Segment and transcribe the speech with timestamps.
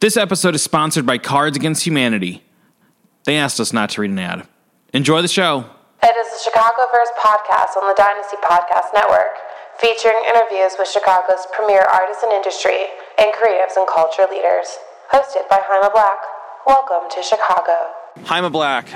[0.00, 2.44] This episode is sponsored by Cards Against Humanity.
[3.24, 4.46] They asked us not to read an ad.
[4.94, 5.64] Enjoy the show.
[6.00, 9.34] It is the Chicagoverse podcast on the Dynasty Podcast Network,
[9.80, 12.86] featuring interviews with Chicago's premier artists and industry
[13.18, 14.78] and creatives and culture leaders.
[15.10, 16.18] Hosted by Jaime Black.
[16.64, 17.72] Welcome to Chicago.
[18.22, 18.86] Jaime Black,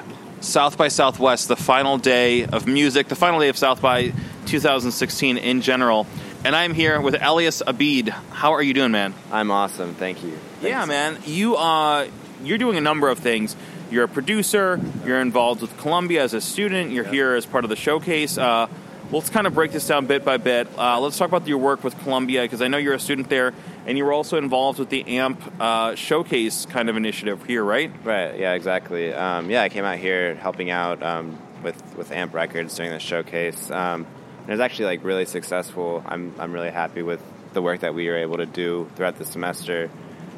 [0.40, 4.12] South by Southwest, the final day of music, the final day of South by
[4.46, 6.06] 2016 in general.
[6.44, 8.08] And I'm here with Elias Abid.
[8.08, 9.14] How are you doing, man?
[9.30, 10.36] I'm awesome, thank you.
[10.60, 11.18] Yeah, man.
[11.24, 12.08] You uh,
[12.42, 13.54] you're doing a number of things.
[13.92, 14.80] You're a producer.
[15.06, 16.90] You're involved with Columbia as a student.
[16.90, 18.38] You're here as part of the showcase.
[18.38, 18.66] Uh,
[19.12, 20.66] well, let's kind of break this down bit by bit.
[20.76, 23.54] Uh, let's talk about your work with Columbia because I know you're a student there,
[23.86, 27.92] and you were also involved with the AEMMP uh, showcase kind of initiative here, right?
[28.02, 29.14] Right, yeah, exactly.
[29.14, 32.98] Um, yeah, I came out here helping out um, with, with AEMMP Records during the
[32.98, 33.70] showcase.
[33.70, 34.06] Um,
[34.42, 36.02] and it was actually like really successful.
[36.06, 39.24] I'm, I'm really happy with the work that we were able to do throughout the
[39.24, 39.90] semester.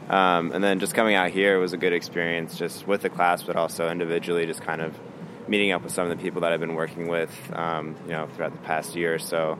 [0.09, 3.43] Um, and then just coming out here was a good experience, just with the class,
[3.43, 4.95] but also individually, just kind of
[5.49, 8.27] meeting up with some of the people that I've been working with, um, you know,
[8.35, 9.59] throughout the past year or so.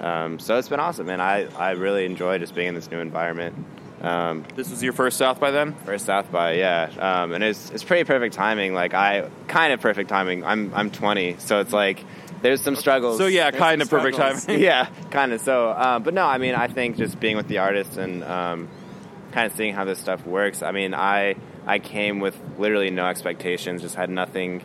[0.00, 2.98] Um, so it's been awesome, and I, I really enjoy just being in this new
[2.98, 3.54] environment.
[4.02, 5.74] Um, This was your first South by then.
[5.86, 8.74] First South by, yeah, um, and it's it's pretty perfect timing.
[8.74, 10.44] Like I kind of perfect timing.
[10.44, 12.04] I'm I'm 20, so it's like
[12.46, 13.18] there's some struggles.
[13.18, 14.40] So, yeah, There's kind of perfect timing.
[14.60, 15.40] yeah, kind of.
[15.40, 18.68] So, uh, but no, I mean, I think just being with the artists and um,
[19.32, 20.62] kind of seeing how this stuff works.
[20.62, 21.34] I mean, I
[21.66, 23.82] I came with literally no expectations.
[23.82, 24.62] Just had nothing.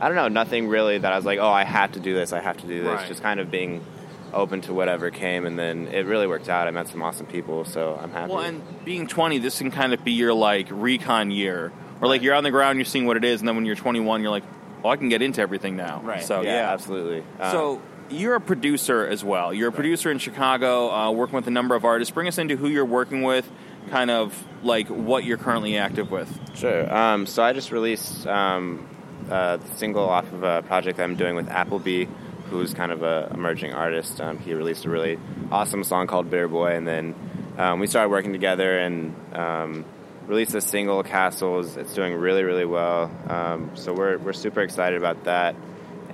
[0.00, 2.32] I don't know, nothing really that I was like, oh, I have to do this.
[2.32, 3.00] I have to do this.
[3.00, 3.08] Right.
[3.08, 3.84] Just kind of being
[4.32, 6.68] open to whatever came, and then it really worked out.
[6.68, 8.32] I met some awesome people, so I'm happy.
[8.32, 12.22] Well, and being 20, this can kind of be your like recon year, or like
[12.22, 14.30] you're on the ground, you're seeing what it is, and then when you're 21, you're
[14.30, 14.44] like,
[14.84, 16.00] oh, I can get into everything now.
[16.04, 16.22] Right.
[16.22, 17.24] So yeah, yeah, absolutely.
[17.40, 19.52] Um, So you're a producer as well.
[19.54, 22.12] You're a producer in Chicago, uh, working with a number of artists.
[22.12, 23.50] Bring us into who you're working with,
[23.90, 26.30] kind of like what you're currently active with.
[26.54, 26.94] Sure.
[26.94, 28.86] Um, so I just released um,
[29.30, 32.06] a single off of a project I'm doing with Applebee,
[32.50, 34.20] who's kind of a emerging artist.
[34.20, 35.18] Um, he released a really
[35.50, 37.14] awesome song called Bitter Boy, and then
[37.56, 39.84] um, we started working together and um,
[40.26, 41.76] released a single, Castles.
[41.76, 43.10] It's doing really, really well.
[43.28, 45.54] Um, so we're we're super excited about that.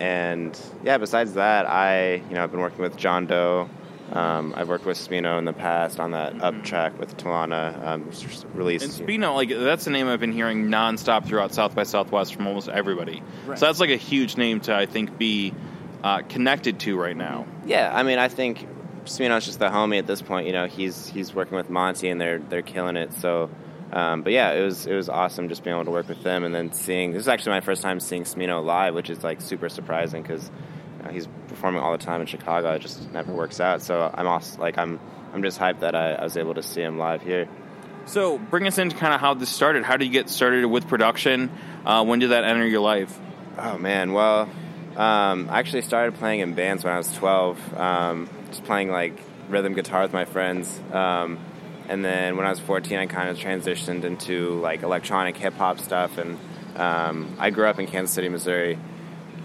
[0.01, 3.69] And yeah, besides that, I you know I've been working with Jean Deaux.
[4.13, 7.81] Um, I've worked with Smino in the past on that up track with Talana.
[7.87, 8.99] Um, s- released.
[9.01, 12.49] And Smino, like that's a name I've been hearing nonstop throughout South by Southwest from
[12.49, 13.23] almost everybody.
[13.47, 15.55] So that's like a huge name to I think be
[16.03, 17.47] uh, connected to right now.
[17.67, 18.67] Yeah, I mean, I think
[19.05, 20.47] Smino's just the homie at this point.
[20.49, 23.13] You know, he's he's working with Monte, and they're they're killing it.
[23.13, 23.49] So,
[23.93, 26.45] um, but yeah, it was it was awesome just being able to work with them,
[26.45, 29.41] and then seeing this is actually my first time seeing Smino live, which is like
[29.41, 30.51] super surprising because
[30.99, 32.73] you know, he's performing all the time in Chicago.
[32.73, 33.83] It just never works out.
[33.83, 35.01] So I'm also like I'm
[35.33, 37.49] I'm just hyped that I, I was able to see him live here.
[38.07, 39.85] So bring us into kind of how this started.
[39.85, 41.51] How did you get started with production?
[41.85, 43.19] Uh, when did that enter your life?
[43.59, 44.49] Oh man, well,
[44.97, 49.21] um, I actually started playing in bands when I was 12, um, just playing like
[49.49, 50.81] rhythm guitar with my friends.
[50.93, 51.39] Um,
[51.89, 55.79] and then when I was 14, I kind of transitioned into like electronic hip hop
[55.79, 56.19] stuff.
[56.19, 56.39] And
[56.77, 58.79] um, I grew up in Kansas City, Missouri,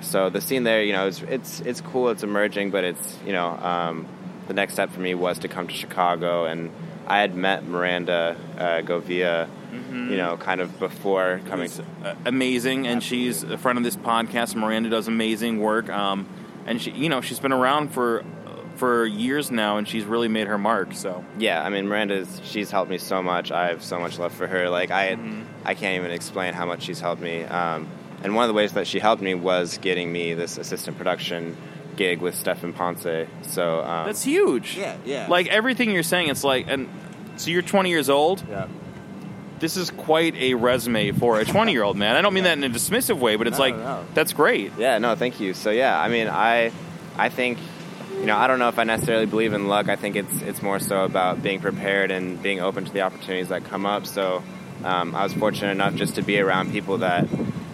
[0.01, 2.09] so the scene there, you know, it's it's, it's cool.
[2.09, 4.07] It's emerging, but it's you know, um,
[4.47, 6.71] the next step for me was to come to Chicago, and
[7.07, 11.69] I had met Miranda uh, Govia, you know, kind of before coming.
[11.69, 14.55] Who's, uh, amazing, and she's a friend of this podcast.
[14.55, 16.27] Miranda does amazing work, um,
[16.65, 18.23] and she, you know, she's been around for
[18.75, 20.93] for years now, and she's really made her mark.
[20.93, 23.51] So Yeah, I mean Miranda's she's helped me so much.
[23.51, 24.69] I have so much love for her.
[24.69, 25.17] Like I
[25.63, 27.43] I can't even explain how much she's helped me.
[27.43, 27.87] Um,
[28.23, 31.55] and one of the ways that she helped me was getting me this assistant production
[31.95, 33.27] gig with Stefan Ponce.
[33.43, 34.77] So um, that's huge.
[34.77, 35.27] Yeah, yeah.
[35.27, 36.89] Like everything you're saying, it's like, and
[37.37, 38.43] so you're 20 years old.
[38.49, 38.67] yeah.
[39.59, 42.17] This is quite a resume for a 20 year old man.
[42.17, 44.05] I don't mean that in a dismissive way, but it's No, like no.
[44.13, 44.73] that's great.
[44.77, 45.53] Yeah, no, thank you.
[45.53, 46.71] So yeah, I mean, I,
[47.17, 47.57] I think,
[48.25, 49.87] you know, I don't know if I necessarily believe in luck.
[49.87, 53.49] I think it's it's more so about being prepared and being open to the opportunities
[53.49, 54.07] that come up.
[54.07, 54.41] So
[54.83, 57.27] um, I was fortunate enough just to be around people that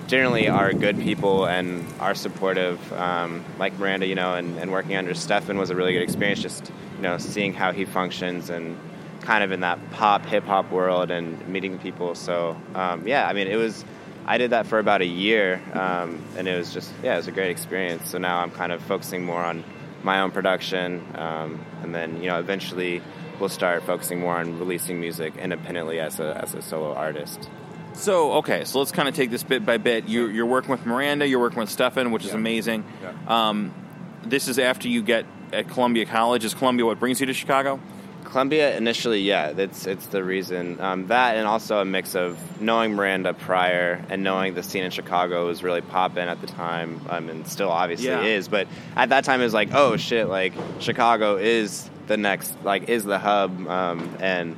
[0.08, 4.98] generally are good people and are supportive, um, like Miranda, you know, and, and working
[4.98, 6.42] under Stefan was a really good experience.
[6.42, 8.78] Just you know, seeing how he functions and
[9.22, 12.14] kind of in that pop hip hop world and meeting people.
[12.14, 13.86] So um, yeah, I mean, it was.
[14.25, 17.28] I did that for about a year, um, and it was just yeah, it was
[17.28, 18.10] a great experience.
[18.10, 19.64] So now I'm kind of focusing more on
[20.03, 23.01] my own production, um, and then you know eventually
[23.39, 27.50] we'll start focusing more on releasing music independently as a as a solo artist.
[27.94, 30.07] So okay, so let's kind of take this bit by bit.
[30.07, 32.36] You, you're working with Miranda, you're working with Stefan, which is Yeah.
[32.38, 32.83] amazing.
[33.01, 33.50] Yeah.
[33.50, 33.74] Um,
[34.24, 36.45] this is after you get at Columbia College.
[36.45, 37.80] Is Columbia what brings you to Chicago?
[38.31, 40.80] Columbia initially, yeah, it's it's the reason.
[40.80, 44.92] Um, that and also a mix of knowing Miranda prior and knowing the scene in
[44.92, 48.24] Chicago was really popping at the time, um, and still obviously Yeah.
[48.24, 48.48] is.
[48.48, 52.88] But at that time, it was like, oh shit, like Chicago is the next, like
[52.88, 54.56] is the hub, um, and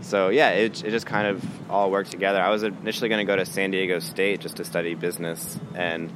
[0.00, 2.40] so yeah, it it just kind of all worked together.
[2.40, 6.10] I was initially going to go to San Diego State just to study business, and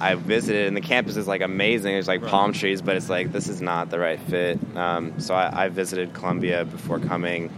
[0.00, 1.92] I visited, and the campus is like amazing.
[1.92, 2.30] There's like Right.
[2.30, 4.58] palm trees, but it's like this is not the right fit.
[4.74, 7.50] Um, so I, I visited Columbia before coming,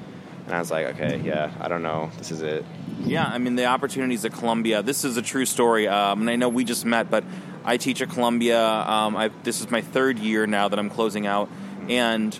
[0.46, 2.64] and I was like, okay, yeah, I don't know, this is it.
[3.04, 4.82] Yeah, I mean the opportunities at Columbia.
[4.82, 7.22] This is a true story, um, and I know we just met, but
[7.64, 8.60] I teach at Columbia.
[8.60, 11.48] Um, I, this is my third year now that I'm closing out,
[11.88, 12.38] and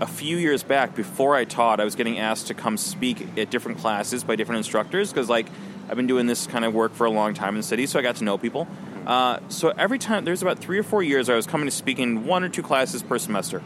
[0.00, 3.50] a few years back, before I taught, I was getting asked to come speak at
[3.50, 5.46] different classes by different instructors because, like,
[5.90, 7.98] I've been doing this kind of work for a long time in the city, so
[7.98, 8.66] I got to know people.
[9.10, 11.98] Uh, so every time, there's about three or four years, I was coming to speak
[11.98, 13.60] in one or two classes per semester.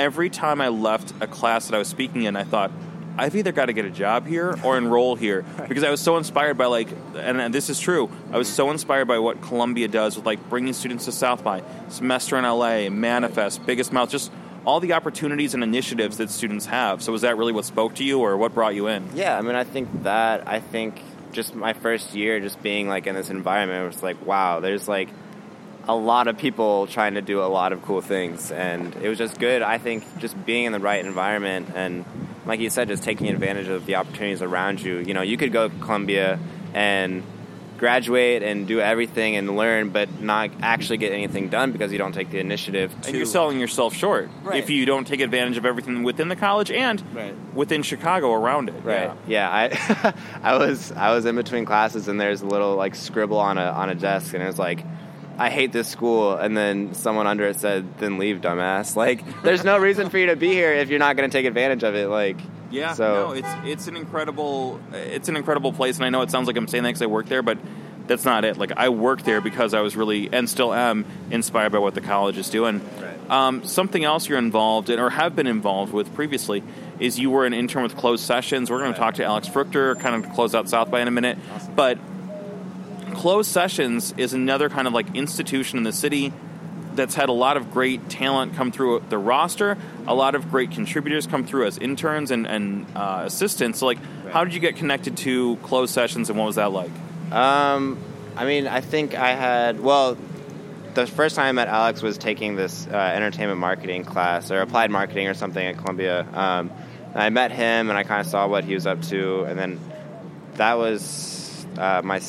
[0.00, 2.72] Every time I left a class that I was speaking in, I thought,
[3.16, 6.16] I've either got to get a job here or enroll here because I was so
[6.16, 8.10] inspired by like, and, and this is true.
[8.32, 11.62] I was so inspired by what Columbia does with like bringing students to South by,
[11.88, 14.32] semester in LA, Manifest, Biggest Mouth, just
[14.66, 17.00] all the opportunities and initiatives that students have.
[17.00, 19.08] So was that really what spoke to you, or what brought you in?
[19.14, 21.00] Yeah, I mean, I think that I think
[21.34, 25.10] just my first year, just being like in this environment, was like, wow, there's like
[25.86, 29.18] a lot of people trying to do a lot of cool things, and it was
[29.18, 29.60] just good.
[29.60, 32.06] I think just being in the right environment and,
[32.46, 34.98] like you said, just taking advantage of the opportunities around you.
[34.98, 36.38] You know, you could go to Columbia
[36.72, 37.22] and
[37.78, 42.12] graduate and do everything and learn, but not actually get anything done because you don't
[42.12, 42.90] take the initiative.
[43.02, 44.58] To, And you're selling yourself short Right.
[44.58, 47.34] if you don't take advantage of everything within the college and Right.
[47.54, 48.76] within Chicago around it.
[48.84, 49.10] Right.
[49.26, 49.48] Yeah.
[49.50, 53.58] I I was I was in between classes and there's a little like scribble on
[53.58, 54.84] a on a desk and it was like
[55.36, 58.94] I hate this school and then someone under it said then leave dumbass.
[58.94, 61.44] Like there's no reason for you to be here if you're not going to take
[61.46, 62.36] advantage of it like
[62.74, 66.30] Yeah, So- no, it's it's an incredible it's an incredible place, and I know it
[66.30, 67.58] sounds like I'm saying that because I work there, but
[68.06, 68.58] that's not it.
[68.58, 72.00] Like I work there because I was really and still am inspired by what the
[72.02, 72.80] college is doing.
[73.00, 73.30] Right.
[73.30, 76.62] Um, something else you're involved in or have been involved with previously
[77.00, 78.70] is you were an intern with Closed Sessions.
[78.70, 78.96] We're going Right.
[78.96, 81.38] to talk to Alex Fruchter, kind of close out South by in a minute,
[81.74, 81.98] but
[83.14, 86.32] Closed Sessions is another kind of like institution in the city
[86.94, 89.76] that's had a lot of great talent come through the roster.
[90.06, 93.80] A lot of great contributors come through as interns and, and uh, assistants.
[93.80, 93.98] So, like,
[94.30, 96.90] how did you get connected to Closed Sessions, and what was that like?
[97.32, 97.98] Um,
[98.36, 100.16] I mean, I think I had well.
[100.94, 104.92] The first time I met Alex was taking this uh, entertainment marketing class or applied
[104.92, 106.24] marketing or something at Columbia.
[106.32, 106.70] Um,
[107.16, 109.80] I met him and I kind of saw what he was up to, and then
[110.54, 112.20] that was uh, my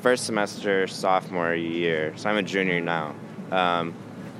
[0.00, 2.14] first semester sophomore year.
[2.16, 3.14] So I'm a junior now.
[3.50, 3.94] Um,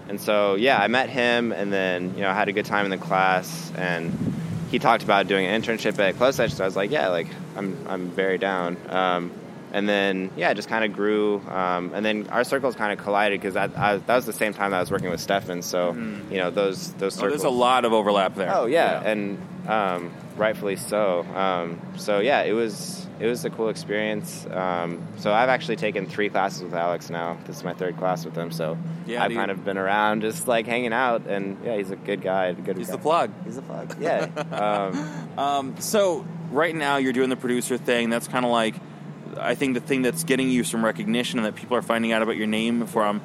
[0.08, 2.90] and so yeah, I met him, and then you know had a good time in
[2.90, 4.12] the class, and
[4.70, 6.52] he talked about doing an internship at Close Edge.
[6.54, 8.76] So I was like, yeah, like I'm I'm very down.
[8.88, 9.30] Um,
[9.72, 13.04] and then yeah, it just kind of grew, um, and then our circles kind of
[13.04, 15.62] collided because that that was the same time that I was working with Stefan.
[15.62, 17.42] So you know those those Oh, circles.
[17.42, 18.52] there's a lot of overlap there.
[18.52, 21.20] Oh yeah, and um, rightfully so.
[21.36, 24.46] Um, so yeah, it was it was a cool experience.
[24.50, 27.36] Um, so I've actually taken three classes with Alex now.
[27.46, 28.50] This is my third class with him.
[28.50, 31.96] So Yeah, I've kind of been around, just like hanging out, and yeah, he's a
[31.96, 32.46] good guy.
[32.46, 32.92] a Good He's guy.
[32.96, 33.30] the plug.
[33.44, 33.94] He's the plug.
[34.00, 34.24] Yeah.
[34.52, 38.10] um, Um, so right now you're doing the producer thing.
[38.10, 38.74] That's kind of like
[39.38, 42.22] I think the thing that's getting you some recognition and that people are finding out
[42.22, 43.20] about your name from.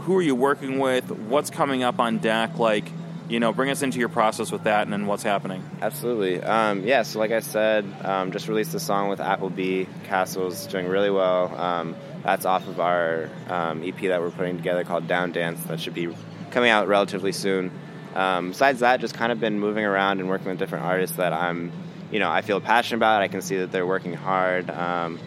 [0.00, 1.10] Who are you working with?
[1.10, 2.58] What's coming up on deck?
[2.58, 2.84] Like,
[3.28, 5.62] you know, bring us into your process with that and then what's happening.
[5.82, 6.42] Absolutely.
[6.42, 9.86] Um, yeah, so like I said, um, just released a song with Applebee.
[10.04, 11.54] Castle's doing really well.
[11.56, 15.62] Um, that's off of our um, EP that we're putting together called Down Dance.
[15.64, 16.14] That should be
[16.50, 17.70] coming out relatively soon.
[18.14, 21.32] Um, besides that, just kind of been moving around and working with different artists that
[21.32, 21.70] I'm,
[22.10, 23.22] you know, I feel passionate about.
[23.22, 24.70] I can see that they're working hard.
[24.70, 25.18] Um,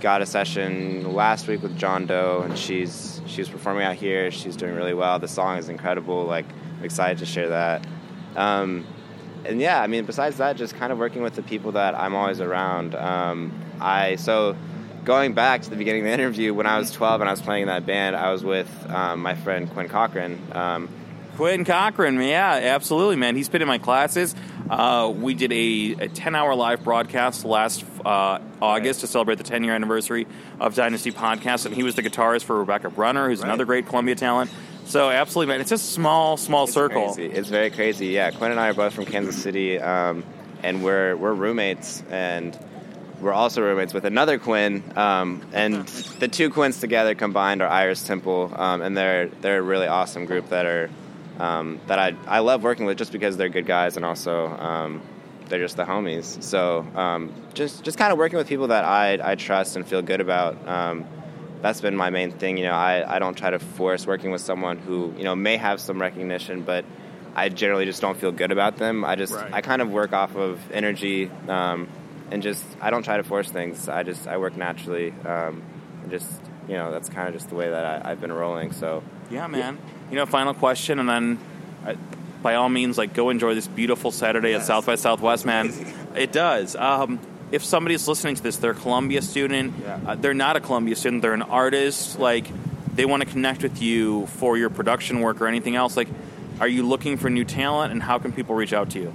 [0.00, 4.30] got a session last week with Jean Deaux, and she's she's performing out here.
[4.30, 5.18] She's doing really well.
[5.18, 6.24] The song is incredible.
[6.24, 6.46] Like,
[6.82, 7.86] excited to share that.
[8.36, 8.86] Um,
[9.44, 12.14] and yeah, I mean, besides that, just kind of working with the people that I'm
[12.14, 12.94] always around.
[12.94, 14.56] Um, I so
[15.04, 17.40] going back to the beginning of the interview, when I was 12 and I was
[17.40, 20.38] playing in that band, I was with um, my friend Quinn Cochran.
[20.52, 20.88] Um,
[21.36, 23.34] Quinn Cochran, yeah, absolutely, man.
[23.34, 24.34] He's been in my classes.
[24.68, 29.44] Uh, we did a, a 10 hour live broadcast last uh, August to celebrate the
[29.44, 30.26] 10 year anniversary
[30.60, 33.48] of Dynasty Podcast, and he was the guitarist for Rebecca Brunner, who's Right.
[33.48, 34.50] another great Columbia talent.
[34.90, 35.60] So, absolutely, man.
[35.60, 37.14] It's just a small, small It's circle.
[37.14, 37.26] Crazy.
[37.32, 38.08] It's very crazy.
[38.08, 40.24] Yeah, Quinn and I are both from Kansas City, um,
[40.64, 42.58] and we're we're roommates, and
[43.20, 44.82] we're also roommates with another Quinn.
[44.96, 45.86] Um, and
[46.18, 50.24] the two Quinns together combined are Iris Temple, um, and they're they're a really awesome
[50.24, 50.90] group that are
[51.38, 55.02] um, that I I love working with just because they're good guys and also um,
[55.48, 56.42] they're just the homies.
[56.42, 60.02] So um, just just kind of working with people that I I trust and feel
[60.02, 60.66] good about.
[60.66, 61.06] Um,
[61.62, 62.56] that's been my main thing.
[62.56, 65.56] You know, I, I don't try to force working with someone who you know may
[65.56, 66.84] have some recognition, but
[67.34, 69.04] I generally just don't feel good about them.
[69.04, 69.52] I just Right.
[69.52, 71.88] I kind of work off of energy um,
[72.30, 73.88] and just I don't try to force things.
[73.88, 75.12] I just I work naturally.
[75.24, 75.62] Um,
[76.02, 76.30] and just
[76.68, 78.72] you know that's kind of just the way that I, I've been rolling.
[78.72, 79.78] So Yeah, man.
[80.10, 81.38] You know, final question, and then
[81.86, 81.94] uh,
[82.42, 85.72] by all means, like go enjoy this beautiful Saturday at South by Southwest, man.
[86.16, 86.74] It does.
[86.74, 87.20] Um,
[87.52, 89.74] if somebody's listening to this, they're a Columbia student.
[89.80, 90.00] Yeah.
[90.06, 91.22] Uh, they're not a Columbia student.
[91.22, 92.18] They're an artist.
[92.18, 92.46] Like
[92.94, 95.96] they want to connect with you for your production work or anything else.
[95.96, 96.08] Like,
[96.60, 99.14] are you looking for new talent, and how can people reach out to you?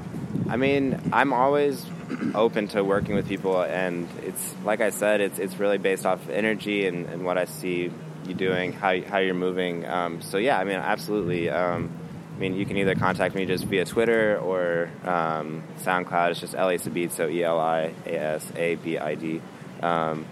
[0.49, 1.85] I mean, I'm always
[2.35, 6.23] open to working with people, and it's like I said, it's it's really based off
[6.23, 7.91] of energy and, and what I see
[8.25, 9.85] you doing, how how you're moving.
[9.85, 11.49] Um, so yeah, I mean, absolutely.
[11.49, 11.91] Um,
[12.35, 16.31] I mean, you can either contact me just via Twitter or um, SoundCloud.
[16.31, 19.41] It's just Elias Abid, so E L I A S A B I D.
[19.81, 20.25] Um,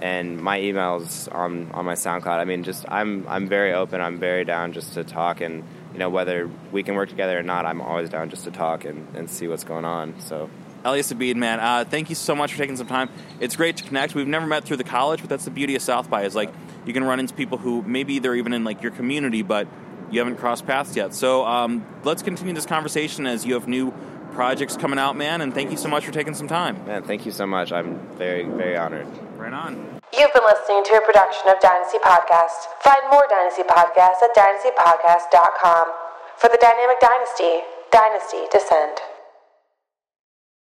[0.00, 2.38] and my emails on on my SoundCloud.
[2.38, 4.00] I mean, just I'm I'm very open.
[4.00, 5.62] I'm very down just to talk, and
[5.92, 8.86] you know whether we can work together or not, I'm always down just to talk
[8.86, 10.18] and, and see what's going on.
[10.20, 10.48] So
[10.82, 13.10] Elias man, uh, thank you so much for taking some time.
[13.38, 14.14] It's great to connect.
[14.14, 16.50] We've never met through the college, but that's the beauty of South by is like
[16.86, 19.68] you can run into people who maybe they're even in like your community, but
[20.10, 21.14] you haven't crossed paths yet.
[21.14, 23.92] So um, let's continue this conversation as you have new
[24.32, 25.40] projects coming out, man.
[25.40, 26.84] And thank you so much for taking some time.
[26.86, 27.72] man, thank you so much.
[27.72, 29.06] I'm very very honored.
[29.36, 30.00] Right on.
[30.12, 32.66] You've been listening to a production of Dynasty Podcast.
[32.82, 35.86] Find more Dynasty Podcasts at dynastypodcast.com.
[36.36, 37.60] For the Dynamic Dynasty,
[37.92, 38.98] Dynasty Descend.